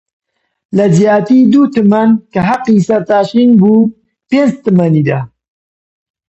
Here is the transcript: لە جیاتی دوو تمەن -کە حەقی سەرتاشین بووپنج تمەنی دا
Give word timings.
لە 0.77 0.85
جیاتی 0.95 1.39
دوو 1.51 1.63
تمەن 1.75 2.09
-کە 2.15 2.39
حەقی 2.49 2.83
سەرتاشین 2.87 3.51
بووپنج 3.59 4.51
تمەنی 4.65 5.03
دا 5.07 5.19